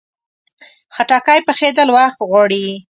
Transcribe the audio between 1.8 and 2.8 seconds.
وخت غواړي.